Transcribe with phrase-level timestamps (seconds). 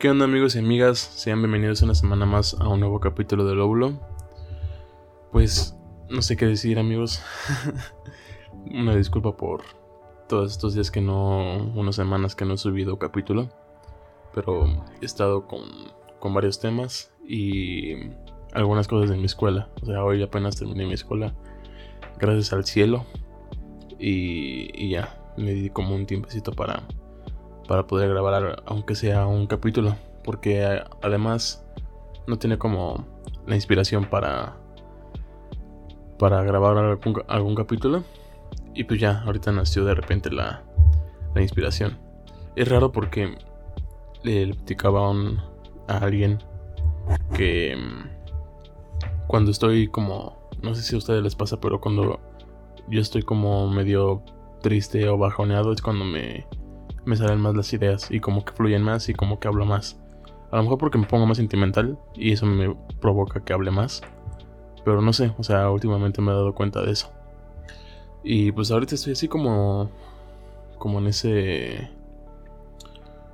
[0.00, 0.98] ¿Qué onda amigos y amigas?
[0.98, 4.00] Sean bienvenidos una semana más a un nuevo capítulo del óvulo.
[5.30, 5.76] Pues
[6.08, 7.22] no sé qué decir amigos.
[8.72, 9.60] una disculpa por
[10.26, 13.50] todos estos días que no, unas semanas que no he subido capítulo.
[14.34, 14.64] Pero
[15.02, 15.64] he estado con,
[16.18, 17.92] con varios temas y
[18.54, 19.68] algunas cosas de mi escuela.
[19.82, 21.34] O sea, hoy apenas terminé mi escuela.
[22.18, 23.04] Gracias al cielo.
[23.98, 26.84] Y, y ya, me di como un tiempecito para
[27.70, 31.64] para poder grabar aunque sea un capítulo, porque además
[32.26, 33.06] no tiene como
[33.46, 34.56] la inspiración para
[36.18, 36.98] para grabar
[37.28, 38.02] algún, capítulo
[38.74, 40.64] y pues ya ahorita nació de repente la,
[41.32, 41.96] la inspiración.
[42.56, 43.38] Es raro porque
[44.24, 45.14] le platicaba a,
[45.86, 46.42] a alguien
[47.36, 52.18] que mm, cuando estoy como no sé si a ustedes les pasa, pero cuando
[52.88, 54.24] yo estoy como medio
[54.60, 56.48] triste o bajoneado es cuando me
[57.04, 59.98] me salen más las ideas y como que fluyen más y como que hablo más.
[60.50, 64.02] A lo mejor porque me pongo más sentimental y eso me provoca que hable más.
[64.84, 67.10] Pero no sé, o sea, últimamente me he dado cuenta de eso.
[68.24, 69.90] Y pues ahorita estoy así como
[70.78, 71.90] como en ese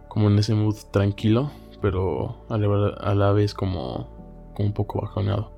[0.08, 1.50] como en ese mood tranquilo,
[1.80, 4.08] pero a la, a la vez como,
[4.54, 5.52] como un poco bajoneado.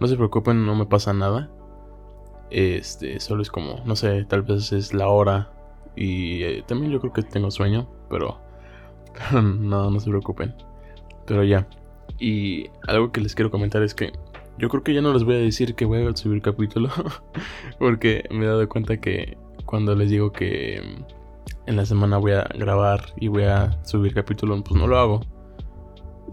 [0.00, 1.50] No se preocupen, no me pasa nada.
[2.50, 5.51] Este, solo es como, no sé, tal vez es la hora
[5.96, 8.40] y eh, también yo creo que tengo sueño, pero,
[9.32, 10.54] no, no se preocupen.
[11.26, 11.66] Pero ya.
[12.18, 14.12] Y algo que les quiero comentar es que
[14.58, 16.90] yo creo que ya no les voy a decir que voy a subir capítulo,
[17.78, 20.82] porque me he dado cuenta que cuando les digo que
[21.66, 25.20] en la semana voy a grabar y voy a subir capítulo, pues no lo hago.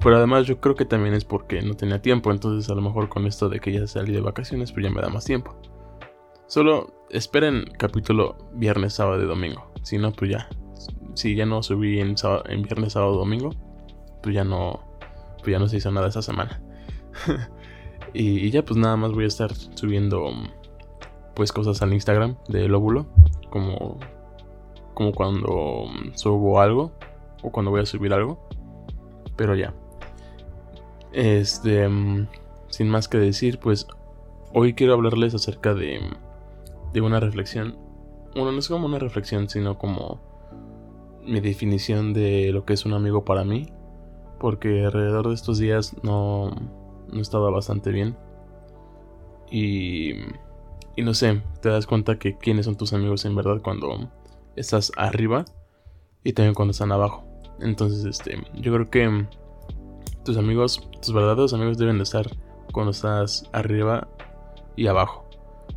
[0.01, 3.09] Pero además yo creo que también es porque no tenía tiempo, entonces a lo mejor
[3.09, 5.55] con esto de que ya salí de vacaciones, pues ya me da más tiempo.
[6.49, 9.71] Solo esperen capítulo viernes, sábado y domingo.
[9.83, 10.49] Si no, pues ya.
[11.13, 13.51] Si ya no subí en, en viernes, sábado, domingo,
[14.23, 14.79] pues ya no,
[15.37, 16.59] pues ya no se hizo nada esa semana.
[18.13, 20.31] y, ya pues nada más voy a estar subiendo
[21.35, 23.05] pues cosas al Instagram de Lóbulo.
[23.51, 23.99] Como,
[24.95, 26.93] como cuando subo algo
[27.43, 28.49] o cuando voy a subir algo.
[29.35, 29.75] Pero ya.
[31.13, 31.87] Este,
[32.69, 33.85] sin más que decir, pues
[34.51, 36.01] hoy quiero hablarles acerca de
[36.93, 37.77] de una reflexión.
[38.33, 40.19] Bueno, no es como una reflexión, sino como
[41.23, 43.67] mi definición de lo que es un amigo para mí.
[44.39, 46.51] Porque alrededor de estos días no,
[47.11, 48.15] no estaba bastante bien.
[49.51, 50.13] Y,
[50.95, 54.09] y no sé, te das cuenta que quiénes son tus amigos en verdad cuando
[54.55, 55.45] estás arriba
[56.23, 57.25] y también cuando están abajo.
[57.59, 59.27] Entonces, este, yo creo que
[60.23, 62.27] tus amigos, tus verdaderos amigos deben de estar
[62.71, 64.07] cuando estás arriba
[64.77, 65.28] y abajo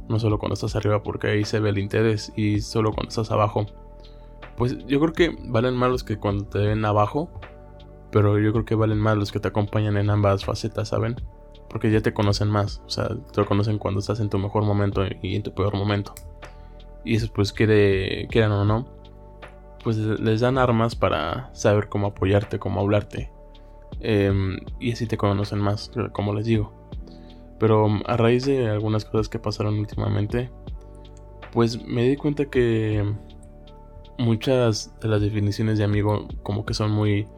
[0.09, 3.31] no solo cuando estás arriba porque ahí se ve el interés y solo cuando estás
[3.31, 3.67] abajo.
[4.57, 7.31] Pues yo creo que valen más los que cuando te ven abajo,
[8.11, 11.17] pero yo creo que valen más los que te acompañan en ambas facetas, ¿saben?
[11.69, 15.03] Porque ya te conocen más, o sea, te conocen cuando estás en tu mejor momento
[15.23, 16.15] y en tu peor momento.
[17.05, 18.87] Y eso pues quiere, quieran o no,
[19.83, 23.33] pues les dan armas para saber cómo apoyarte, cómo hablarte.
[24.01, 26.82] Em, y así te conocen más, como les digo.
[27.63, 30.51] Pero um, a raíz de algunas cosas que pasaron últimamente,
[31.53, 33.05] pues me di cuenta que
[34.19, 37.29] muchas de las definiciones de amigo como que son muy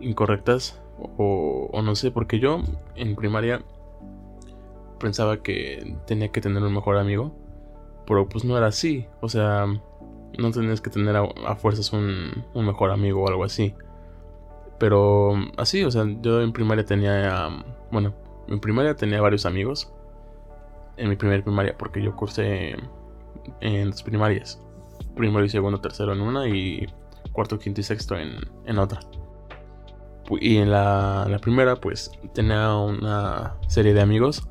[0.00, 0.82] incorrectas
[1.16, 2.62] o, no sé, porque yo
[2.96, 3.62] en primaria
[4.98, 7.32] pensaba que tenía que tener un mejor amigo,
[8.08, 9.66] pero pues no era así, o sea,
[10.36, 13.72] no tenías que tener a, fuerzas un, un, mejor amigo o algo así.
[14.80, 18.12] Pero así, o sea, yo en primaria tenía, um, bueno,
[18.50, 19.92] en primaria tenía varios amigos.
[20.96, 22.76] En mi primer primaria, porque yo cursé
[23.60, 24.60] en las primarias.
[25.16, 26.86] Primero y segundo, tercero en una y
[27.32, 29.00] cuarto, quinto y sexto en, otra.
[30.40, 34.46] Y en la, primera, pues tenía una serie de amigos,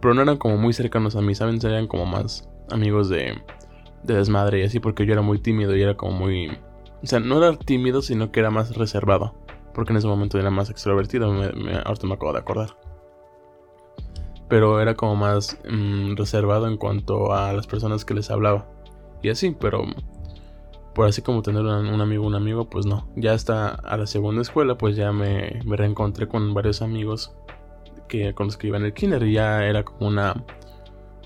[0.00, 1.60] pero no eran como muy cercanos a mí, ¿saben?
[1.60, 3.34] Serían como más amigos de,
[4.04, 6.48] de desmadre y así, porque yo era muy tímido y era como muy.
[7.02, 9.34] O sea, no era tímido, sino que era más reservado,
[9.74, 11.46] porque en ese momento era más extrovertido, me,
[11.84, 12.76] ahorita me acabo de acordar
[14.48, 18.66] pero era como más mm, reservado en cuanto a las personas que les hablaba.
[19.22, 19.84] Y así, pero
[20.94, 23.08] por así como tener un, amigo, un amigo, pues no.
[23.14, 27.32] Ya hasta a la segunda escuela, pues ya me, reencontré con varios amigos
[28.08, 30.44] que, con los que iba en el kinder y ya era como una,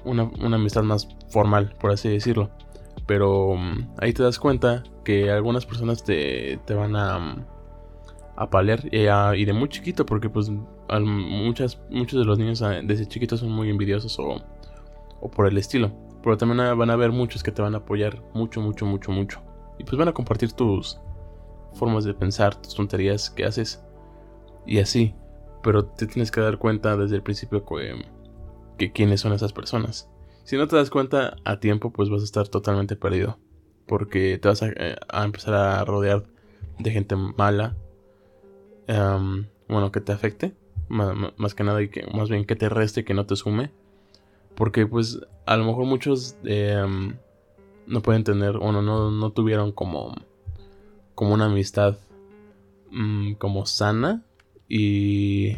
[0.05, 2.51] una, una amistad más formal, por así decirlo.
[3.07, 7.47] Pero mm, ahí te das cuenta que algunas personas te, te van a,
[8.37, 10.51] a palear y de muy chiquito, porque pues
[11.01, 14.37] muchas, muchos de los niños ah, desde chiquitos son muy envidiosos o,
[15.21, 15.93] o por el estilo.
[16.23, 19.43] Pero también van a haber muchos que te van a apoyar mucho, mucho, mucho, mucho.
[19.79, 21.01] Y pues van a compartir tus
[21.75, 23.85] formas de pensar, tus tonterías que haces.
[24.67, 25.15] y así.
[25.63, 28.05] Pero te tienes que dar cuenta desde el principio que,
[28.79, 30.11] que quiénes son esas personas.
[30.45, 33.39] Si no te das cuenta a tiempo, pues vas a estar totalmente perdido.
[33.87, 36.25] Porque te vas a, eh, empezar a rodear
[36.79, 37.77] de gente mala.
[38.87, 40.55] Em, bueno, que te afecte.
[40.93, 43.71] Más, que nada, y que más bien que te reste, que no te sume.
[44.55, 47.17] Porque pues a lo mejor muchos em,
[47.87, 50.15] no pueden tener, o no, no tuvieron como,
[51.15, 51.97] como una amistad
[52.91, 54.23] mm, como sana.
[54.69, 55.57] Y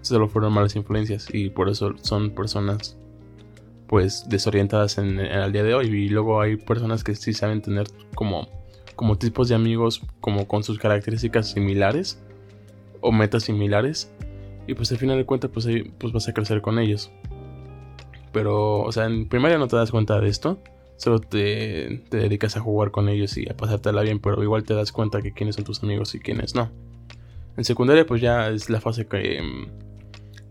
[0.00, 1.28] solo fueron malas influencias.
[1.32, 2.96] Y por eso son personas
[3.90, 5.86] pues desorientadas en, el día de hoy.
[5.86, 8.48] Y luego hay personas que sí saben tener como,
[8.94, 12.22] como tipos de amigos como con sus características similares
[13.00, 14.12] o metas similares.
[14.66, 15.66] Y pues al final de cuentas pues,
[15.98, 17.10] pues vas a crecer con ellos.
[18.32, 20.58] Pero, o sea, en primaria no te das cuenta de esto.
[20.96, 24.74] Solo te, te dedicas a jugar con ellos y a pasártela bien, pero igual te
[24.74, 26.70] das cuenta que quiénes son tus amigos y quiénes no.
[27.56, 29.40] En secundaria pues ya es la fase que,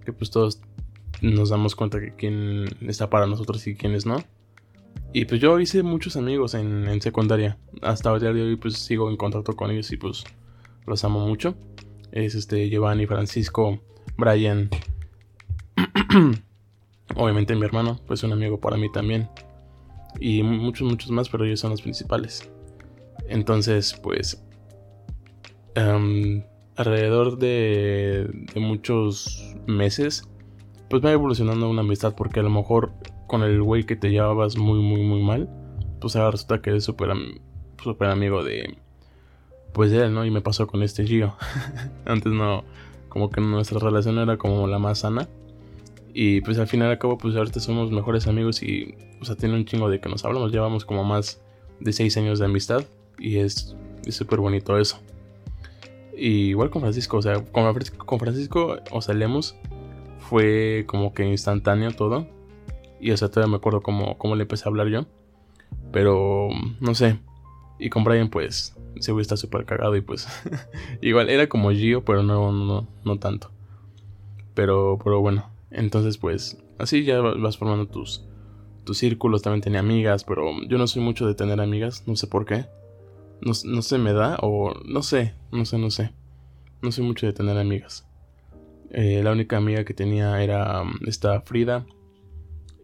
[0.04, 0.60] que pues todos
[1.22, 4.24] nos damos cuenta que quién está para nosotros y quiénes no.
[5.12, 7.58] Y pues yo hice muchos amigos en, secundaria.
[7.82, 10.24] Hasta día hoy pues sigo en contacto con ellos y pues
[10.86, 11.56] los amo mucho.
[12.12, 13.80] Es este Giovanni, Francisco,
[14.20, 14.70] Brian.
[17.16, 19.30] Obviamente mi hermano, pues un amigo para mí también.
[20.20, 22.50] Y muchos, muchos más, pero ellos son los principales.
[23.28, 24.44] Entonces, pues...
[25.76, 26.44] Em,
[26.76, 30.24] alrededor de, de muchos meses
[30.90, 32.92] pues va evolucionando una amistad porque a lo mejor
[33.28, 35.50] con el güey que te llevabas muy, muy, muy mal,
[36.02, 37.12] pues ahora resulta que eres súper
[37.82, 38.78] super amigo de,
[39.72, 40.26] pues de él, ¿no?
[40.26, 41.36] Y me pasó con este Gio.
[42.06, 42.64] Antes no,
[43.10, 45.28] como que nuestra relación era como la más sana.
[46.14, 49.66] Y pues al final acabo, pues ahorita somos mejores amigos y, o sea, tiene un
[49.66, 50.52] chingo de que nos hablamos.
[50.52, 51.42] Llevamos como más
[51.80, 52.84] de seis años de amistad
[53.18, 53.76] y es
[54.10, 55.00] súper bonito eso.
[56.16, 57.74] Y igual con Francisco, o sea, con,
[58.06, 59.56] con Francisco, o sea, leemos
[60.20, 62.28] fue como que instantáneo todo.
[63.00, 65.06] Y o sea, todavía me acuerdo cómo, cómo le empecé a hablar yo.
[65.92, 67.20] Pero no sé.
[67.80, 70.28] Y con Brian, pues, se está súper cagado y pues.
[71.02, 73.52] igual, era como Gio, pero no, no, no tanto.
[74.54, 75.50] Pero, pero bueno.
[75.72, 78.26] Entonces, pues, así ya vas formando tus,
[78.84, 79.42] tus círculos.
[79.42, 82.04] También tenía amigas, pero yo no soy mucho de tener amigas.
[82.08, 82.66] No sé por qué.
[83.42, 86.12] No, no se me da, o no sé, no sé, no sé.
[86.82, 88.06] No soy mucho de tener amigas.
[88.92, 91.86] Eh, la única amiga que tenía era um, esta Frida.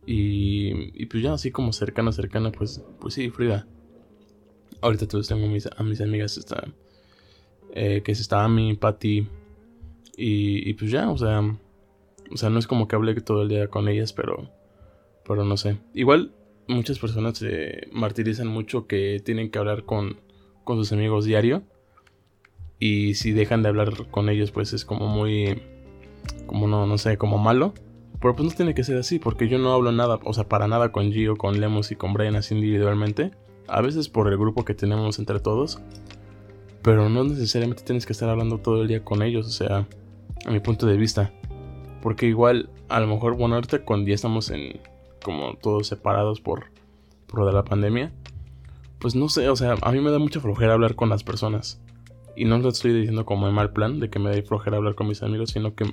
[0.05, 3.67] Y, y, pues ya así como cercana, cercana, pues, pues sí, Frida.
[4.81, 6.67] Ahorita todos tengo mis, a mis amigas, esta,
[7.73, 9.27] eh, que es esta Ami, Patty.
[10.17, 11.41] Y, y, pues ya, o sea,
[12.31, 14.49] o sea, no es como que hable todo el día con ellas, pero,
[15.27, 15.77] pero no sé.
[15.93, 16.31] Igual
[16.67, 20.17] muchas personas se martirizan mucho que tienen que hablar con,
[20.63, 21.63] con sus amigos diario.
[22.79, 25.61] Y si dejan de hablar con ellos, pues es como muy
[26.45, 27.73] como no, no sé, como malo.
[28.21, 30.67] Pero pues no tiene que ser así, porque yo no hablo nada, o sea, para
[30.67, 33.31] nada con Gio, con Lemus y con Brian así individualmente.
[33.67, 35.79] A veces por el grupo que tenemos entre todos.
[36.81, 39.87] Pero no necesariamente tienes que estar hablando todo el día con ellos, o sea,
[40.45, 41.31] a mi punto de vista.
[42.01, 44.79] Porque igual, a lo mejor, bueno, ahorita cuando ya estamos en
[45.23, 46.65] como todos separados por,
[47.25, 48.11] por lo de la pandemia,
[48.99, 51.81] pues no sé, o sea, a mí me da mucha flojera hablar con las personas.
[52.35, 54.93] Y no lo estoy diciendo como en mal plan de que me da flojera hablar
[54.95, 55.85] con mis amigos, sino que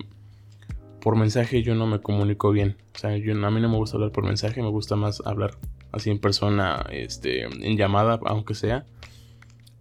[1.00, 2.76] por mensaje yo no me comunico bien.
[2.94, 5.52] O sea, a mí no me gusta hablar por mensaje, me gusta más hablar
[5.92, 8.86] así en persona, este, en llamada, aunque sea.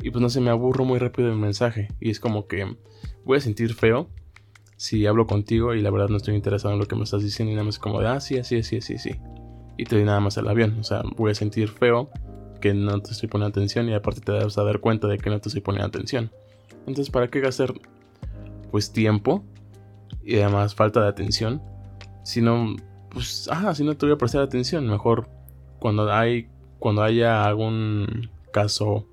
[0.01, 1.89] Y pues no sé, me aburro muy rápido el mensaje.
[1.99, 2.75] Y es como que
[3.23, 4.09] voy a sentir feo
[4.77, 7.51] si hablo contigo y la verdad no estoy interesado en lo que me estás diciendo
[7.51, 9.15] y nada más como de, ah, sí, así, así, así, sí.
[9.77, 10.79] Y te doy nada más el avión.
[10.79, 12.09] O sea, voy a sentir feo
[12.59, 15.29] que no te estoy poniendo atención y aparte te vas a dar cuenta de que
[15.29, 16.31] no te estoy poniendo atención.
[16.87, 17.73] Entonces, ¿para qué gastar
[18.71, 19.43] pues tiempo
[20.23, 21.61] y además falta de atención.
[22.23, 22.75] Si no,
[23.09, 25.29] pues, ah, si no te voy a prestar atención, mejor
[25.81, 26.47] cuando hay,
[26.77, 29.07] cuando haya algún caso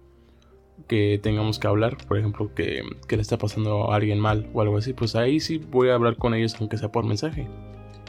[0.86, 4.60] que tengamos que hablar, por ejemplo, que, que, le está pasando a alguien mal o
[4.60, 7.48] algo así, pues ahí sí voy a hablar con ellos aunque sea por mensaje.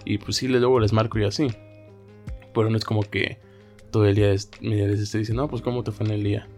[0.04, 1.48] Y pues sí, luego les marco y así.
[2.54, 3.39] Pero no es como que
[3.92, 6.50] todo el día les esté diciendo, no, pues cómo te fue en el día,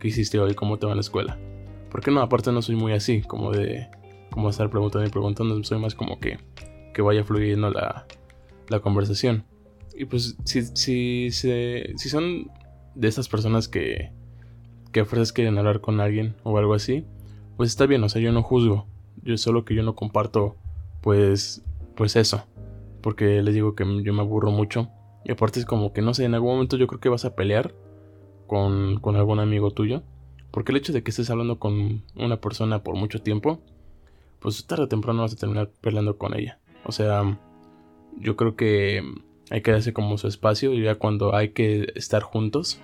[0.00, 1.38] qué hiciste hoy, cómo te va en la escuela.
[1.90, 3.88] Porque no, aparte no soy muy así, como de,
[4.30, 6.38] como estar preguntando y preguntando, soy más como que,
[6.94, 8.06] que vaya fluyendo la,
[8.68, 9.44] la conversación.
[9.96, 12.50] Y pues si, si, si, si son
[12.94, 14.12] de esas personas que,
[14.92, 17.04] que a fuerzas quieren hablar con alguien o algo así,
[17.56, 18.86] pues está bien, o sea, yo no juzgo.
[19.22, 20.56] Yo solo que yo no comparto,
[21.00, 21.62] pues,
[21.96, 22.44] pues eso.
[23.00, 24.88] Porque les digo que yo me aburro mucho.
[25.24, 27.34] Y aparte es como que, no sé, en algún momento yo creo que vas a
[27.34, 27.74] pelear
[28.46, 30.02] con, con algún amigo tuyo.
[30.50, 33.60] Porque el hecho de que estés hablando con una persona por mucho tiempo,
[34.40, 36.58] pues tarde o temprano vas a terminar peleando con ella.
[36.84, 37.38] O sea,
[38.18, 39.02] yo creo que
[39.52, 42.80] hay que darse como su espacio y ya cuando hay que estar juntos,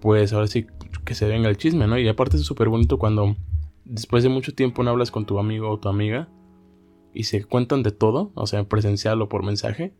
[0.00, 0.66] pues ahora sí
[1.04, 1.96] que se venga el chisme, ¿no?
[1.96, 3.36] Y aparte es súper bonito cuando
[3.84, 6.28] después de mucho tiempo no hablas con tu amigo o tu amiga
[7.12, 9.94] y se cuentan de todo, o sea, presencial o por mensaje,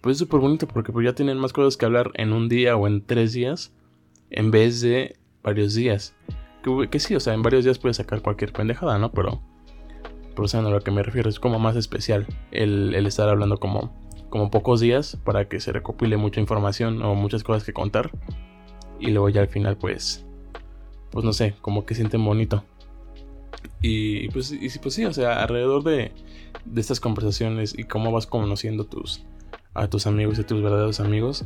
[0.00, 2.76] pues es súper bonito porque pues ya tienen más cosas que hablar en un día
[2.76, 3.72] o en tres días
[4.30, 6.16] en vez de varios días.
[6.90, 9.12] Que, sí, o sea, en varios días puedes sacar cualquier pendejada, ¿no?
[9.12, 9.40] Pero,
[10.34, 13.58] pero o a lo que me refiero es como más especial el, el estar hablando
[13.58, 13.92] como,
[14.30, 18.10] como pocos días para que se recopile mucha información o muchas cosas que contar.
[18.98, 20.24] Y luego ya al final, pues,
[21.10, 22.64] pues no sé, como que sienten bonito.
[23.82, 26.12] Y pues, y, pues sí, o sea, alrededor de,
[26.64, 29.24] de estas conversaciones y cómo vas conociendo tus,
[29.74, 31.44] a tus amigos y a tus verdaderos amigos,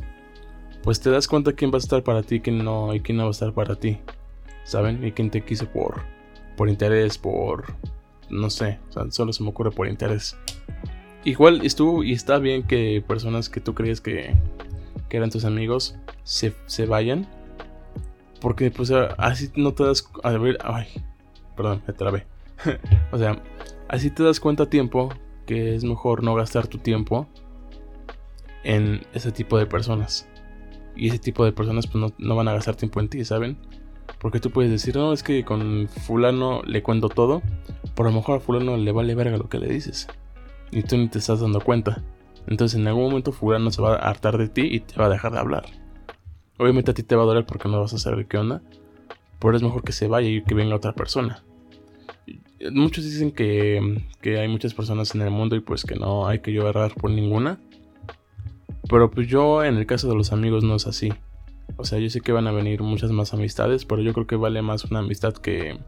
[0.83, 3.23] pues te das cuenta quién va a estar para ti quién no, y quién no
[3.23, 3.99] va a estar para ti.
[4.63, 5.05] ¿Saben?
[5.05, 6.01] Y quién te quiso por,
[6.55, 7.73] por interés, por...
[8.29, 10.37] No sé, o sea, solo se me ocurre por interés.
[11.23, 14.35] Igual estuvo y está bien que personas que tú creías que,
[15.09, 17.27] que eran tus amigos se, se vayan.
[18.39, 20.09] Porque pues así no te das...
[20.23, 20.87] A ver, ay,
[21.55, 22.25] perdón, me trabé.
[23.11, 23.41] o sea,
[23.87, 25.09] así te das cuenta a tiempo
[25.45, 27.27] que es mejor no gastar tu tiempo
[28.63, 30.27] en ese tipo de personas.
[30.95, 33.57] Y ese tipo de personas pues no, van a gastar tiempo en ti, ¿saben?
[34.19, 37.41] Porque tú puedes decir, no, es que con fulano le cuento todo,
[37.95, 40.07] por lo mejor a fulano le vale verga lo que le dices.
[40.71, 42.03] Y tú ni te estás dando cuenta.
[42.47, 45.09] Entonces en algún momento fulano se va a hartar de ti y te va a
[45.09, 45.65] dejar de hablar.
[46.57, 48.61] Obviamente a ti te va a doler porque no vas a saber qué onda.
[49.39, 51.43] Pero es mejor que se vaya y que venga otra persona.
[52.71, 56.39] Muchos dicen que, que hay muchas personas en el mundo y pues que no hay
[56.39, 57.59] que llorar por ninguna.
[58.87, 61.11] Pero pues yo en el caso de los amigos no es así.
[61.77, 64.35] O sea, yo sé que van a venir muchas más amistades, pero yo creo que
[64.35, 65.79] vale más una amistad que,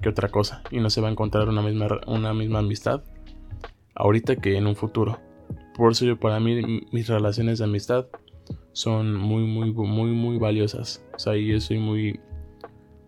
[0.00, 0.62] que otra cosa.
[0.70, 3.02] Y no se va a encontrar una misma, una misma amistad
[3.96, 5.18] ahorita que en un futuro.
[5.74, 8.06] Por eso yo para mí mis relaciones de amistad
[8.72, 11.04] son muy, muy, muy, muy valiosas.
[11.14, 12.20] O sea, yo soy muy,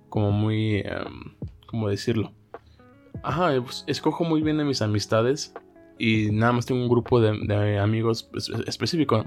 [0.08, 1.34] como muy, um,
[1.66, 2.32] ¿cómo decirlo?
[3.22, 5.54] Ajá, pues, escojo muy bien mis amistades
[5.98, 8.30] y nada más tengo un grupo de, amigos
[8.66, 9.24] específico.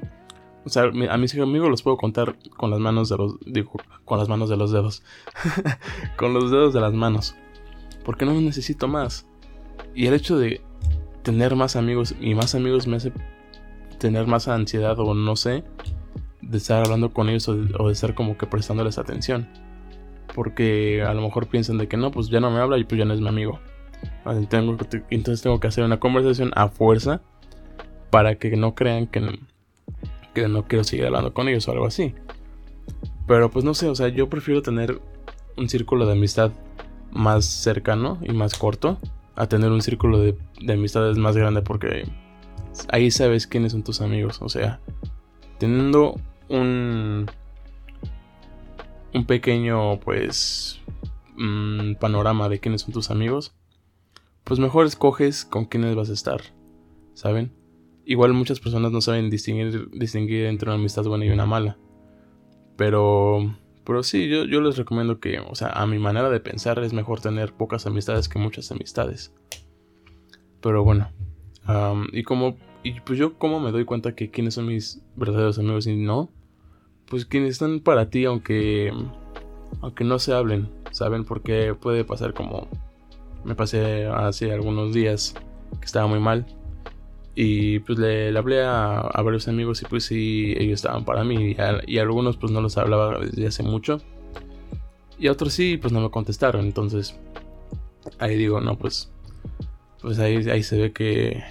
[0.64, 3.40] O sea, a mis amigos los puedo contar con las manos de los.
[3.46, 3.74] Digo,
[4.06, 5.04] con las manos de los dedos.
[6.18, 7.36] con los dedos de las manos.
[8.06, 9.28] Porque no necesito más.
[9.94, 10.62] Y el hecho de
[11.24, 13.12] tener más amigos y más amigos me hace
[14.00, 15.64] tener más ansiedad o no sé.
[16.42, 19.48] De estar hablando con ellos o de, o estar como que prestándoles atención.
[20.34, 23.00] Porque a lo mejor piensan de que no, pues ya no me habla y pues
[23.00, 23.60] ya no es mi amigo
[25.10, 27.22] entonces tengo que hacer una conversación a fuerza
[28.10, 29.32] para que no crean que no,
[30.34, 32.14] que no quiero seguir hablando con ellos o algo así.
[33.28, 35.02] Pero pues no sé, o sea, yo prefiero tener
[35.58, 36.52] un círculo de amistad
[37.12, 38.98] más cercano y más corto
[39.36, 42.04] a tener un círculo de, de amistades más grande porque
[42.90, 44.42] ahí sabes quiénes son tus amigos.
[44.42, 44.80] O sea,
[45.58, 46.20] teniendo
[46.50, 47.30] un,
[49.14, 50.80] un pequeño, pues,
[51.38, 53.54] mm, panorama de quiénes son tus amigos,
[54.44, 56.42] pues mejor escoges con quiénes vas a estar,
[57.14, 57.52] ¿saben?
[58.06, 61.78] Igual muchas personas no saben distinguir, distinguir entre una amistad buena y una mala.
[62.76, 63.56] Pero,
[63.92, 66.94] pero sí, yo, yo les recomiendo que, o sea, a mi manera de pensar es
[66.94, 69.34] mejor tener pocas amistades que muchas amistades.
[70.62, 71.10] Pero bueno,
[72.14, 75.88] y como, y pues yo como me doy cuenta que quiénes son mis verdaderos amigos
[75.88, 76.30] y no,
[77.10, 78.94] pues quienes están para ti aunque,
[79.82, 81.26] aunque no se hablen, ¿saben?
[81.26, 82.70] Porque puede pasar como
[83.44, 85.36] me pasé hace algunos días
[85.82, 86.46] que estaba muy mal.
[87.34, 91.56] Y pues le, hablé a, varios amigos y pues sí, ellos estaban para mí.
[91.88, 94.02] Y a, algunos pues no los hablaba desde hace mucho.
[95.18, 96.66] Y a otros sí, pues no me contestaron.
[96.66, 97.18] Entonces
[98.20, 99.12] ahí digo, no, pues,
[100.02, 101.44] pues ahí, ahí se ve que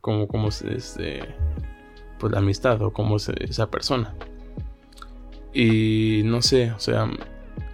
[0.00, 1.20] como, como es este,
[2.18, 4.14] pues la amistad o cómo es esa persona.
[5.54, 7.10] Y no sé, o sea,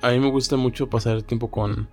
[0.02, 1.88] a mí me gusta mucho pasar tiempo con,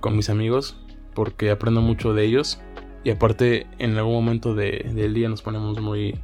[0.00, 0.78] con mis amigos
[1.14, 2.60] porque aprendo mucho de ellos
[3.04, 6.18] y aparte en algún momento del día nos ponemos muy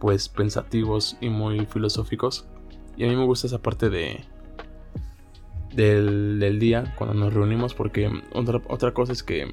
[0.00, 2.46] pues pensativos y muy filosóficos
[2.96, 4.24] y a mí me gusta esa parte de
[5.74, 9.52] del, día cuando nos reunimos porque otra, otra cosa es que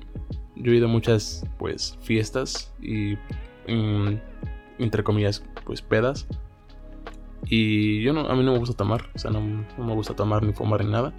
[0.55, 3.15] yo he ido a muchas pues fiestas y
[3.67, 4.19] mm,
[4.79, 6.27] entre comillas pues pedas
[7.47, 10.15] y yo no, a mí no me gusta tomar, o sea, no, no me gusta
[10.15, 11.13] tomar ni fumar ni nada.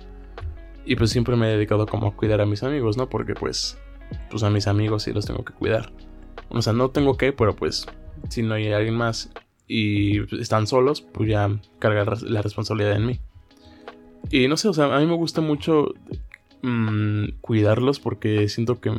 [0.84, 3.08] Y pues siempre me he dedicado como a cuidar a mis amigos, ¿no?
[3.08, 3.78] Porque pues,
[4.30, 5.92] pues a mis amigos sí los tengo que cuidar.
[6.48, 7.86] O sea, no tengo que, pero pues
[8.28, 9.30] si no hay alguien más
[9.66, 13.20] y están solos, pues ya carga la responsabilidad en mí.
[14.30, 15.94] Y no sé, o sea, a mí me gusta mucho
[16.62, 18.92] mm, cuidarlos porque siento que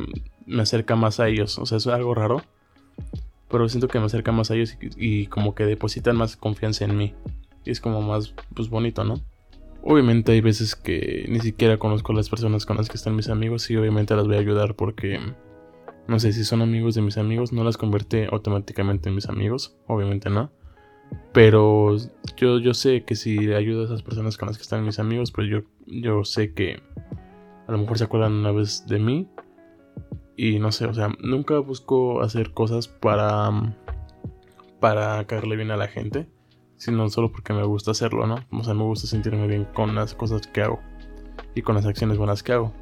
[0.46, 1.58] me acerca más a ellos.
[1.58, 2.42] O sea, es algo raro.
[3.48, 6.96] Pero siento que me acerca más a ellos y, como que depositan más confianza en
[6.96, 7.14] mí.
[7.64, 9.20] Y es como más pues, bonito, ¿no?
[9.86, 13.70] Obviamente hay veces que ni siquiera conozco las personas con las que están mis amigos
[13.70, 15.20] y obviamente las voy a ayudar porque
[16.08, 19.76] no sé si son amigos de mis amigos, no las convierte automáticamente en mis amigos,
[19.86, 20.50] obviamente no.
[21.34, 21.96] Pero
[22.34, 25.30] yo, yo sé que si ayudo a esas personas con las que están mis amigos,
[25.32, 26.80] pues yo, yo sé que
[27.66, 29.28] a lo mejor se acuerdan una vez de mí.
[30.34, 33.50] Y no sé, o sea, nunca busco hacer cosas para,
[34.80, 36.26] para caerle bien a la gente,
[36.76, 38.44] sino solo porque me gusta hacerlo, ¿no?
[38.50, 40.80] O sea, me gusta sentirme bien con las cosas que hago
[41.54, 42.72] y con las acciones buenas que hago.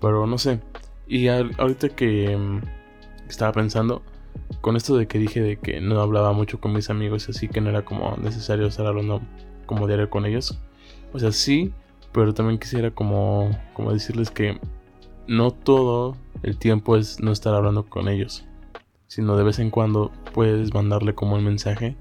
[0.00, 0.60] Pero no sé.
[1.06, 2.60] Y ahorita que
[3.28, 4.02] estaba pensando,
[4.60, 7.60] con esto de que dije de que no hablaba mucho con mis amigos, así que
[7.60, 9.20] no era como necesario estar hablando
[9.66, 10.58] como diario con ellos.
[11.12, 11.72] O sea, sí,
[12.12, 14.58] pero también quisiera como, como decirles que
[15.26, 18.44] no todo el tiempo es no estar hablando con ellos,
[19.06, 21.96] sino de vez en cuando puedes mandarle como un mensaje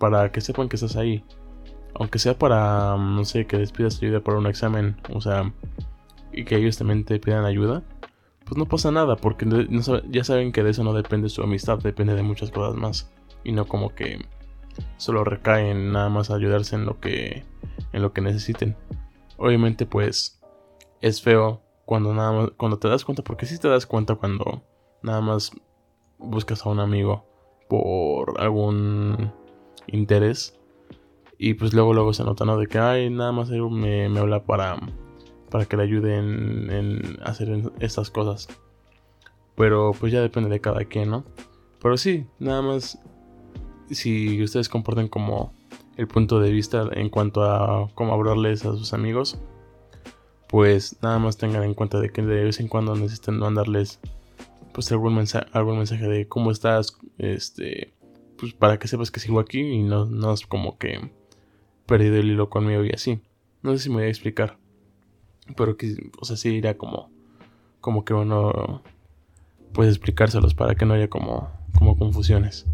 [0.00, 1.24] para que sepan que estás ahí.
[1.94, 5.52] Aunque sea para, no sé, que les pidas ayuda para un examen, o sea,
[6.32, 7.84] y que ellos también te pidan ayuda
[8.50, 9.46] pues no pasa nada, porque
[10.08, 13.12] ya saben que de eso no depende su amistad, depende de muchas cosas más.
[13.44, 14.26] Y no como que
[14.96, 17.44] solo recaen nada más ayudarse en lo que,
[17.92, 18.76] en lo que necesiten.
[19.36, 20.42] Obviamente pues
[21.00, 24.64] es feo cuando nada más, cuando te das cuenta, porque si te das cuenta cuando
[25.00, 25.52] nada más
[26.18, 27.24] buscas a un amigo
[27.68, 29.32] por algún
[29.92, 30.58] interés
[31.38, 32.56] y pues luego luego se nota, ¿no?
[32.58, 34.76] De que, ay, nada más me, me habla para
[35.50, 38.48] para que le ayuden en hacer estas cosas.
[39.56, 41.24] Pero pues ya depende de cada quien, ¿no?
[41.82, 42.98] Pero sí, nada más
[43.90, 45.52] si ustedes comporten como
[45.96, 49.38] el punto de vista en cuanto a cómo hablarles a sus amigos,
[50.48, 54.00] pues nada más tengan en cuenta de que de vez en cuando necesitan mandarles
[54.72, 57.92] pues algún mensaje, algún mensaje de cómo estás, este,
[58.40, 61.10] pues para que sepas que sigo aquí y no, no es como que
[61.84, 63.20] perdido el hilo conmigo y así.
[63.62, 64.56] No sé si me voy a explicar.
[65.56, 67.10] Pero que, o sea, sí irá como,
[67.80, 68.82] como que uno
[69.72, 72.66] puede explicárselos para que no haya como, como confusiones.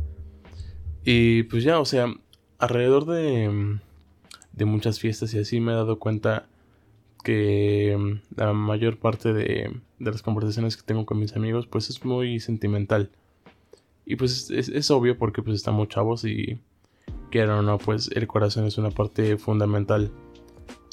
[1.04, 2.14] Y pues ya, o sea,
[2.58, 3.78] alrededor de,
[4.52, 6.46] de muchas fiestas y así me he dado cuenta
[7.24, 12.04] que la mayor parte de, de, las conversaciones que tengo con mis amigos pues es
[12.04, 13.10] muy sentimental.
[14.08, 16.60] Y pues es, obvio porque pues estamos chavos y
[17.32, 20.12] quieran o no, pues el corazón es una parte fundamental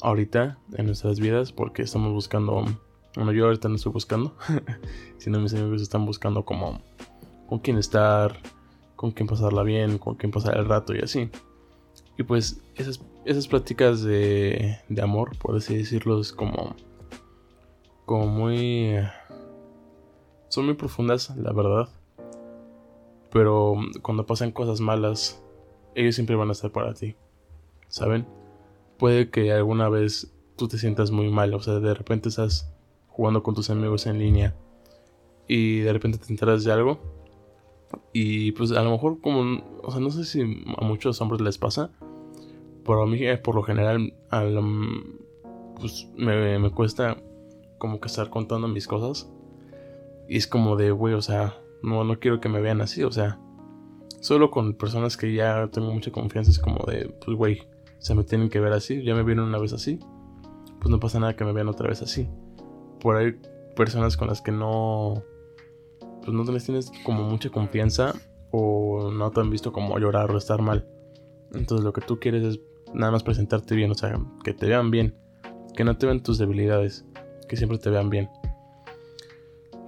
[0.02, 2.64] ahorita en nuestras vidas porque estamos buscando,
[3.14, 4.36] bueno yo ahorita no estoy buscando,
[5.18, 6.82] sino mis amigos están buscando como
[7.48, 8.40] con quién estar,
[8.96, 11.30] con quién pasarla bien, con quién pasar el rato y así.
[12.18, 16.74] Y pues esas, esas pláticas de, de amor, por así decirlo, es como,
[18.06, 18.96] como muy...
[20.48, 21.88] Son muy profundas, la verdad.
[23.34, 25.42] Pero cuando pasan cosas malas,
[25.94, 27.16] ellos siempre van a estar para ti.
[27.88, 28.26] ¿Saben?
[28.98, 32.72] puede que alguna vez tú te sientas muy mal, o sea, de repente estás
[33.08, 34.54] jugando con tus amigos en línea
[35.46, 36.98] y de repente te enteras de algo
[38.12, 41.58] y pues a lo mejor como, o sea, no sé si a muchos hombres les
[41.58, 41.90] pasa,
[42.84, 44.14] pero a mí eh, por lo general
[45.80, 47.16] pues me, me cuesta
[47.78, 49.30] como que estar contando mis cosas
[50.28, 53.12] y es como de, güey, o sea, no, no quiero que me vean así, o
[53.12, 53.38] sea,
[54.20, 57.62] solo con personas que ya tengo mucha confianza es como de, pues, güey,
[58.04, 59.02] se me tienen que ver así.
[59.02, 59.98] Ya me vieron una vez así.
[60.78, 62.28] Pues no pasa nada que me vean otra vez así.
[63.00, 63.34] Por ahí
[63.74, 65.22] personas con las que no.
[66.22, 68.14] Pues no tienes como mucha confianza.
[68.50, 70.86] O no te han visto como llorar o estar mal.
[71.54, 72.60] Entonces lo que tú quieres es
[72.92, 73.90] nada más presentarte bien.
[73.90, 75.16] O sea, que te vean bien.
[75.74, 77.06] Que no te vean tus debilidades.
[77.48, 78.28] Que siempre te vean bien.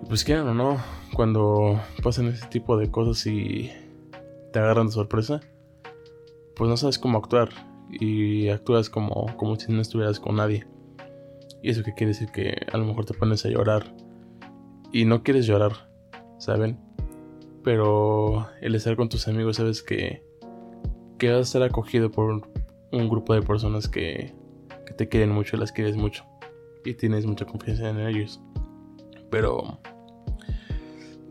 [0.08, 0.78] Pues quieran o no.
[1.14, 3.72] Cuando pasan ese tipo de cosas y
[4.52, 5.40] te agarran de sorpresa.
[6.54, 7.50] Pues no sabes cómo actuar
[7.90, 10.66] y actúas como, como si no estuvieras con nadie.
[11.62, 13.94] Y eso que quiere decir que a lo mejor te pones a llorar
[14.92, 15.90] y no quieres llorar,
[16.38, 16.78] ¿saben?
[17.64, 20.24] Pero el estar con tus amigos sabes que,
[21.18, 22.48] que vas a estar acogido por
[22.92, 24.34] un grupo de personas que,
[24.86, 26.24] que te quieren mucho las quieres mucho.
[26.84, 28.40] Y tienes mucha confianza en ellos.
[29.30, 29.80] Pero...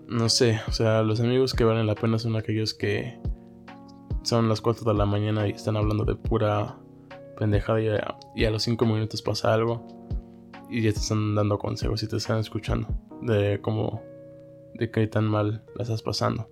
[0.07, 3.17] No sé, o sea, los amigos que valen la pena son aquellos que
[4.23, 6.77] son las 4 de la mañana y están hablando de pura
[7.37, 7.81] pendejada
[8.35, 9.85] y a, los 5 minutos pasa algo
[10.69, 12.87] y ya te están dando consejos y te están escuchando
[13.21, 14.01] de cómo,
[14.75, 16.49] de qué tan mal la estás pasando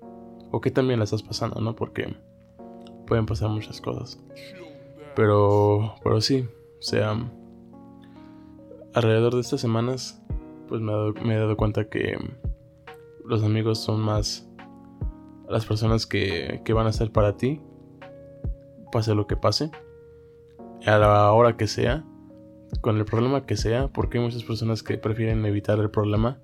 [0.51, 1.75] o qué también la estás pasando, ¿no?
[1.75, 2.15] Porque
[3.07, 4.19] pueden pasar muchas cosas.
[5.15, 6.47] Pero, pero sí,
[6.79, 7.15] o sea,
[8.93, 10.21] alrededor de estas semanas,
[10.67, 12.17] pues me he dado, cuenta que
[13.25, 14.49] los amigos son más
[15.49, 17.61] las personas que, que van a estar para ti,
[18.91, 19.71] pase lo que pase,
[20.85, 22.05] a la hora que sea,
[22.81, 26.39] con el problema que sea, porque hay muchas personas que prefieren evitar el problema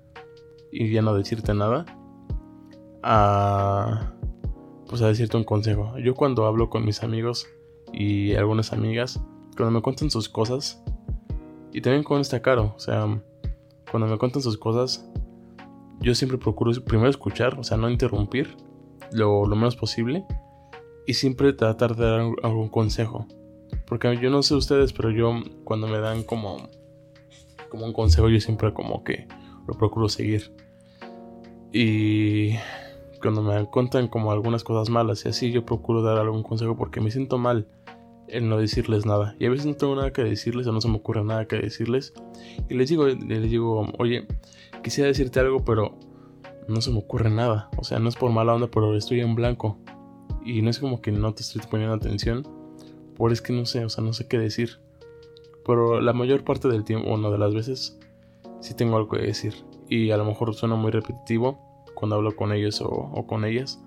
[0.70, 1.84] y ya no decirte nada,
[3.02, 4.12] a
[4.88, 5.96] pues a decirte un consejo.
[5.98, 7.46] Yo cuando hablo con mis amigos
[7.92, 9.22] y algunas amigas,
[9.56, 10.82] cuando me cuentan sus cosas,
[11.72, 13.06] y también con este caro, o sea,
[13.90, 15.08] cuando me cuentan sus cosas,
[16.00, 18.56] yo siempre procuro primero escuchar, o sea, no interrumpir
[19.12, 20.24] lo, menos posible,
[21.06, 23.26] y siempre tratar de dar algún consejo.
[23.86, 26.68] Porque yo no sé ustedes, pero yo cuando me dan como,
[27.68, 29.28] como un consejo, yo siempre como que
[29.66, 30.52] lo procuro seguir.
[31.72, 32.54] Y
[33.20, 37.00] cuando me cuentan como algunas cosas malas y así, yo procuro dar algún consejo porque
[37.00, 37.68] me siento mal
[38.28, 39.36] el no decirles nada.
[39.38, 41.56] Y a veces no tengo nada que decirles o no se me ocurre nada que
[41.56, 42.14] decirles.
[42.68, 44.26] Y les digo, les digo, oye,
[44.82, 45.96] quisiera decirte algo, pero
[46.68, 47.68] no se me ocurre nada.
[47.76, 49.78] O sea, no es por mala onda, pero estoy en blanco.
[50.44, 52.46] Y no es como que no te estoy poniendo atención.
[53.16, 54.78] Por es que no sé, o sea, no sé qué decir.
[55.66, 57.98] Pero la mayor parte del tiempo, una de las veces,
[58.60, 59.54] sí tengo algo que decir.
[59.88, 63.82] Y a lo mejor suena muy repetitivo cuando hablo con ellos o, con ellas.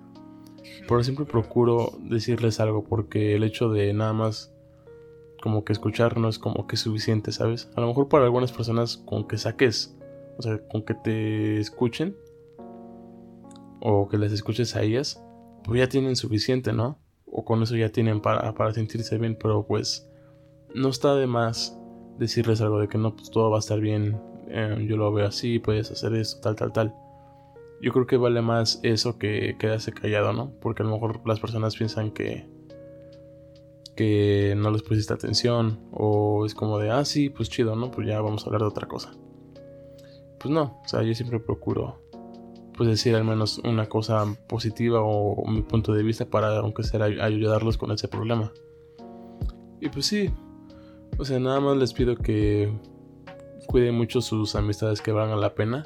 [0.86, 4.52] Pero siempre procuro decirles algo porque el hecho de nada más
[5.42, 7.70] como que escuchar no es como que suficiente, ¿sabes?
[7.76, 9.94] A lo mejor para algunas personas con que saques,
[10.36, 12.16] o sea, con que te escuchen
[13.80, 15.22] o que les escuches a ellas,
[15.64, 16.98] pues ya tienen suficiente, ¿no?
[17.26, 20.08] O con eso ya tienen para, para sentirse bien, pero pues
[20.74, 21.78] no está de más
[22.18, 25.26] decirles algo de que no, pues todo va a estar bien, eh, yo lo veo
[25.26, 26.94] así, puedes hacer esto, tal, tal, tal
[27.84, 30.52] yo creo que vale más eso que quedarse callado, ¿no?
[30.60, 32.48] Porque a lo mejor las personas piensan que
[33.94, 37.90] que no les pusiste atención o es como de, ah, sí, pues chido, ¿no?
[37.90, 39.12] Pues ya vamos a hablar de otra cosa.
[40.44, 42.02] Pues no, o sea, yo siempre procuro
[42.76, 47.02] pues decir al menos una cosa positiva o, mi punto de vista para aunque sea
[47.02, 48.52] ayudarlos con ese problema.
[49.80, 50.30] Y pues sí,
[51.16, 52.70] o sea, nada más les pido que
[53.68, 55.82] cuiden mucho sus amistades que valgan la pena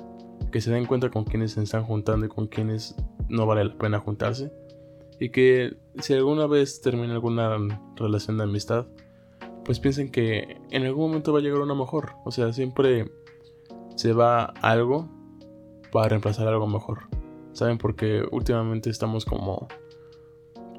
[0.51, 2.97] que se den cuenta con quienes se están juntando y con quienes
[3.29, 4.53] no vale la pena juntarse.
[5.21, 8.87] Y que si alguna vez termina alguna relación de amistad,
[9.65, 12.15] pues piensen que en algún momento va a llegar una mejor.
[12.25, 13.09] O sea, siempre
[13.99, 15.09] se va algo
[15.91, 17.09] para reemplazar algo mejor.
[17.53, 17.79] ¿Saben?
[17.79, 19.67] Porque últimamente estamos como.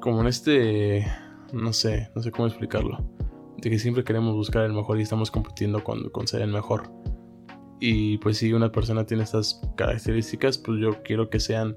[0.00, 1.06] Como en este.
[1.52, 3.04] No sé, no sé cómo explicarlo.
[3.58, 6.84] De que siempre queremos buscar el mejor y estamos compitiendo con, con ser el mejor.
[7.78, 11.76] Y pues si una persona tiene estas características, pues yo quiero que sean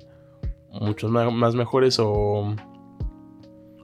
[0.72, 2.56] muchos más, mejores o,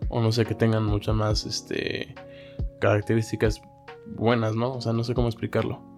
[0.09, 2.15] o no sé, que tengan muchas más este,
[2.79, 3.61] características
[4.15, 4.75] buenas, ¿no?
[4.75, 5.88] O sea, no sé cómo explicarlo.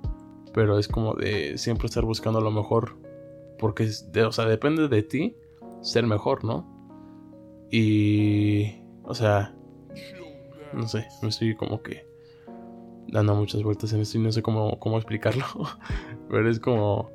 [0.53, 2.97] Pero es como de siempre estar buscando lo mejor.
[3.59, 3.89] Porque,
[4.25, 5.37] o sea, depende de ti
[5.81, 6.67] ser mejor, ¿no?
[7.69, 9.55] Y, o sea,
[10.73, 12.05] no sé, me estoy como que
[13.07, 15.45] dando muchas vueltas en esto y no sé cómo, cómo explicarlo.
[16.29, 17.11] Pero es como,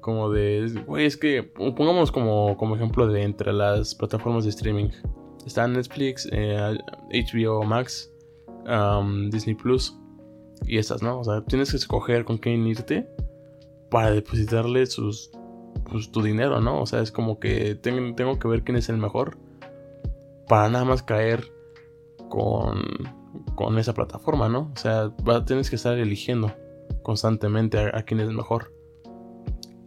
[0.00, 4.88] como de, güey, es que pongamos como, como ejemplo de entre las plataformas de streaming.
[5.46, 8.12] Está Netflix, HBO eh, Max,
[9.30, 9.99] Disney Plus
[10.66, 11.20] y estas, ¿no?
[11.20, 13.08] O sea, tienes que escoger con quién irte
[13.90, 15.30] para depositarle sus,
[15.90, 16.80] pues, tu dinero, ¿no?
[16.80, 19.38] O sea, es como que tengo, tengo que ver quién es el mejor
[20.48, 21.52] para nada más caer
[22.28, 22.80] con
[23.54, 24.70] con esa plataforma, ¿no?
[24.74, 25.12] O sea,
[25.46, 26.52] tienes que estar eligiendo
[27.02, 28.72] constantemente a, quién es mejor.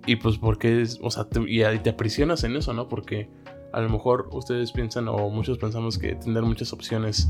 [0.05, 2.87] Y pues porque es, o sea, te, y te aprisionas en eso, ¿no?
[2.87, 3.29] Porque
[3.71, 7.29] a lo mejor ustedes piensan o muchos pensamos que tener muchas opciones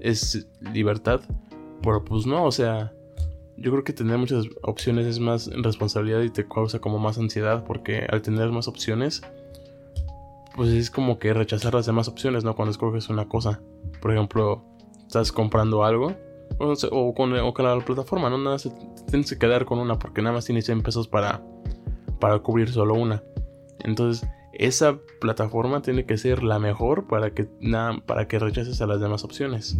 [0.00, 1.20] es libertad,
[1.82, 2.92] pero pues no, o sea,
[3.56, 7.64] yo creo que tener muchas opciones es más responsabilidad y te causa como más ansiedad
[7.64, 9.22] porque al tener más opciones,
[10.54, 12.54] pues es como que rechazar las demás opciones, ¿no?
[12.54, 13.60] Cuando escoges una cosa.
[14.00, 14.64] Por ejemplo,
[15.06, 16.14] estás comprando algo,
[16.58, 18.70] o, con, la plataforma, no nada más
[19.10, 21.42] tienes que quedar con una porque nada más tienes 100 pesos para,
[22.20, 23.22] para cubrir solo una.
[23.80, 28.86] Entonces, esa plataforma tiene que ser la mejor para que, nada, para que rechaces a
[28.86, 29.78] las demás opciones.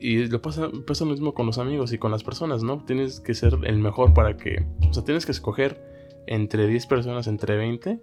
[0.00, 2.82] Y lo pasa, pasa lo mismo con los amigos y con las personas, ¿no?
[2.84, 4.64] Tienes que ser el mejor para que.
[4.88, 5.78] O sea, tienes que escoger
[6.26, 8.00] entre 10 personas, entre 20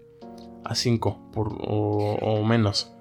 [0.64, 2.94] a 5 por, o, menos.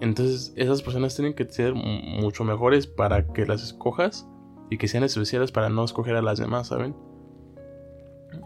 [0.00, 4.26] Entonces esas personas tienen que ser mucho mejores para que las escojas
[4.70, 6.96] y que sean especiales para no escoger a las demás, ¿saben?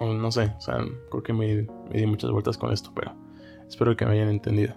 [0.01, 3.15] No sé, o sea, creo que me, di muchas vueltas con esto, pero
[3.69, 4.75] espero que me hayan entendido.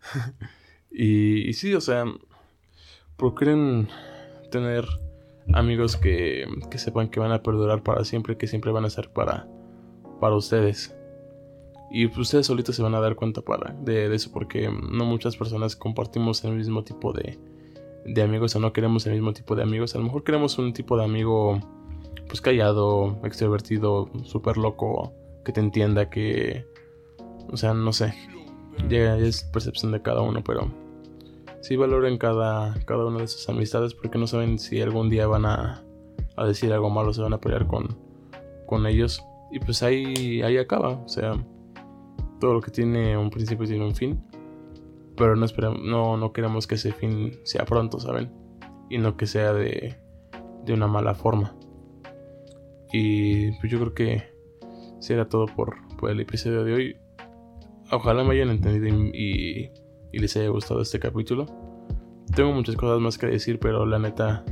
[0.90, 2.04] y, y sí, o sea,
[3.16, 3.88] procuren
[4.50, 4.84] tener
[5.52, 9.10] amigos que, que, sepan que van a perdurar para siempre, que siempre van a ser
[9.10, 9.48] para,
[10.20, 10.94] para ustedes.
[11.90, 15.74] Y ustedes solitos se van a dar cuenta para, de, eso, porque no muchas personas
[15.74, 17.38] compartimos el mismo tipo de,
[18.04, 19.94] de amigos o no queremos el mismo tipo de amigos.
[19.94, 21.58] A lo mejor queremos un tipo de amigo
[22.28, 25.12] pues callado, extrovertido, súper loco,
[25.44, 26.64] que te entienda, que...
[27.50, 28.14] O sea, no sé.
[28.88, 30.70] Es percepción de cada uno, pero
[31.60, 35.46] sí valoren cada, cada una de sus amistades porque no saben si algún día van
[35.46, 35.84] a,
[36.36, 37.98] a decir algo malo, se van a pelear con,
[38.66, 39.22] con ellos.
[39.50, 40.90] Y pues ahí, ahí acaba.
[40.90, 41.34] O sea,
[42.40, 44.22] todo lo que tiene un principio tiene un fin.
[45.16, 48.32] Pero no, esperamos, no, no queremos que ese fin sea pronto, ¿saben?
[48.88, 49.96] Y no que sea de,
[50.64, 51.54] de una mala forma.
[52.92, 54.22] Y pues yo creo que
[54.98, 56.96] será todo por, por, el episodio de hoy.
[57.92, 59.70] Ojalá me hayan entendido y, y,
[60.18, 61.46] les haya gustado este capítulo.
[62.34, 64.44] Tengo muchas cosas más que decir, pero la neta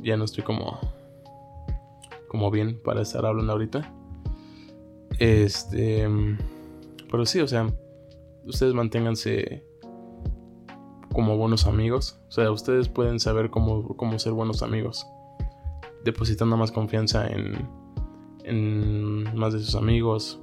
[0.00, 0.78] ya no estoy como
[2.28, 3.94] como bien para estar hablando ahorita.
[5.18, 6.08] Este
[7.10, 7.72] pero sí, o sea,
[8.44, 9.64] ustedes manténganse
[11.14, 12.20] como buenos amigos.
[12.28, 15.06] O sea, ustedes pueden saber cómo, cómo ser buenos amigos.
[16.04, 17.68] Depositando más confianza en,
[18.42, 20.40] en más de sus amigos.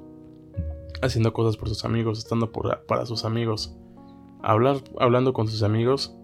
[1.02, 2.20] Haciendo cosas por sus amigos.
[2.20, 3.76] Estando por, para sus amigos.
[4.44, 6.16] Hablar, hablando con sus amigos.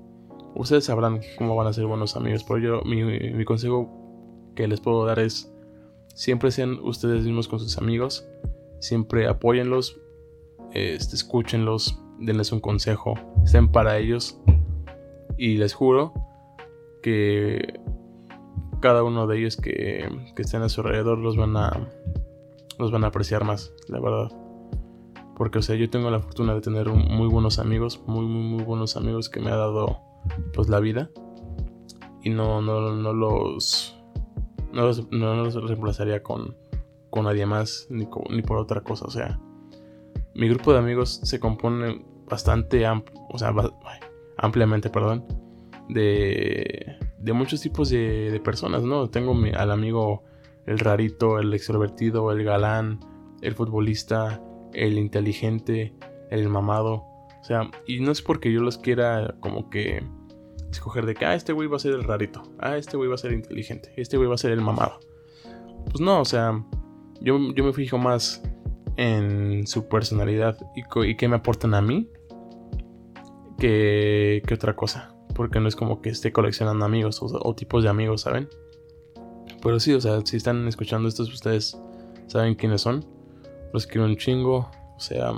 [0.56, 2.44] Ustedes sabrán cómo van a ser buenos amigos.
[2.44, 3.90] Por ello, mi, mi consejo
[4.56, 5.54] que les puedo dar es.
[6.16, 8.28] Siempre sean ustedes mismos con sus amigos.
[8.80, 10.00] Siempre apóyenlos
[10.74, 14.40] este, escúchenlos, denles un consejo, estén para ellos.
[15.38, 16.14] Y les juro
[17.02, 17.80] que
[18.82, 21.90] cada uno de ellos que, que estén a su alrededor los van a
[22.78, 24.32] los van a apreciar más, la verdad.
[25.38, 28.64] Porque, o sea, yo tengo la fortuna de tener muy buenos amigos, muy, muy, muy
[28.64, 30.02] buenos amigos que me ha dado,
[30.54, 31.12] pues, la vida.
[32.24, 33.96] Y no, no, no los,
[34.74, 36.58] no los, no los reemplazaría con,
[37.12, 39.06] con nadie más, ni, ni por otra cosa.
[39.06, 39.40] O sea,
[40.34, 43.54] mi grupo de amigos se compone bastante o sea,
[44.38, 45.26] ampliamente, perdón,
[45.90, 49.10] de, de muchos tipos de, personas, ¿no?
[49.10, 50.24] Tengo al amigo
[50.66, 53.00] el rarito, el extrovertido, el galán,
[53.42, 54.42] el futbolista,
[54.74, 55.94] el inteligente,
[56.30, 57.06] el mamado.
[57.40, 60.04] O sea, y no es porque yo los quiera como que
[60.72, 63.16] escoger de que, ah, este güey va a ser el rarito, ah, este güey va
[63.16, 65.00] a ser inteligente, este güey va a ser el mamado.
[65.86, 66.64] Pues no, o sea,
[67.22, 68.44] yo, yo me fijo más
[68.98, 72.10] en su personalidad y, que me aportan a mí
[73.58, 75.14] que, que, otra cosa.
[75.36, 78.50] Porque no es como que esté coleccionando amigos o, tipos de amigos, ¿saben?
[79.62, 81.80] Pero sí, o sea, si están escuchando estos, ustedes
[82.26, 83.06] saben quiénes son.
[83.74, 84.70] Los quiero un chingo.
[84.96, 85.32] O sea,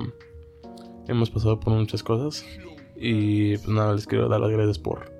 [1.08, 2.46] hemos pasado por muchas cosas.
[2.96, 5.12] Y pues nada, les quiero dar las gracias por,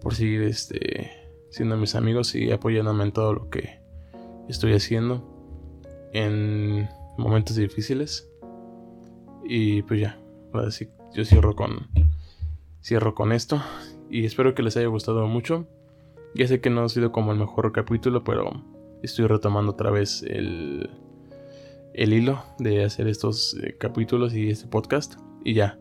[0.00, 1.10] por seguir este,
[1.50, 3.80] siendo mis amigos y apoyándome en todo lo que
[4.48, 5.24] estoy haciendo.
[6.12, 8.30] En momentos difíciles.
[9.44, 10.18] Y pues ya,
[10.52, 11.88] ahora sí, yo cierro con,
[12.82, 13.62] cierro con esto.
[14.10, 15.66] Y espero que les haya gustado mucho.
[16.34, 18.50] Ya sé que no ha sido como el mejor capítulo, pero
[19.02, 20.90] estoy retomando otra vez el,
[21.96, 25.14] el hilo de hacer estos eh, capítulos y este podcast.
[25.44, 25.78] Y ya.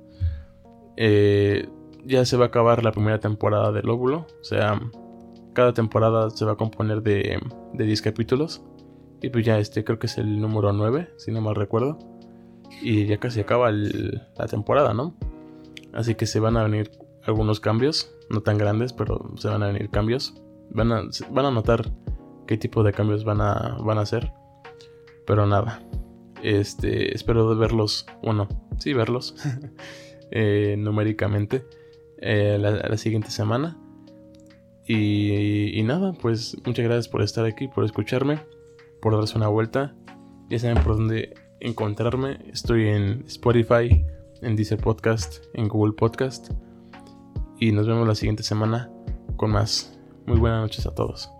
[0.98, 1.68] Eh,
[2.06, 4.26] ya se va a acabar la primera temporada del óvulo.
[4.40, 4.80] O sea,
[5.54, 7.40] cada temporada se va a componer de,
[7.74, 8.64] de 10 capítulos.
[9.22, 12.00] Y pues ya este creo que es el número 9, si no mal recuerdo.
[12.82, 15.16] Y ya casi acaba la temporada, ¿no?
[15.94, 16.92] Así que se van a venir
[17.24, 20.34] algunos cambios, no tan grandes, pero se van a venir cambios.
[20.70, 21.92] Van a, van a notar
[22.48, 24.32] qué tipo de cambios van a, van a hacer.
[25.26, 25.82] Pero nada,
[26.46, 29.36] este, espero verlos, bueno, sí verlos
[30.32, 31.66] eh, numéricamente
[32.20, 33.78] eh, la, siguiente semana.
[34.88, 38.40] Y, y, nada, pues muchas gracias por estar aquí, por escucharme
[39.06, 39.94] por darse una vuelta.
[40.50, 42.40] Ya saben por dónde encontrarme.
[42.52, 44.04] Estoy en Spotify,
[44.42, 46.52] en Deezer Podcast, en Google Podcast.
[47.60, 48.92] Y nos vemos la siguiente semana
[49.38, 49.96] con más.
[50.26, 51.35] Muy buenas noches a todos.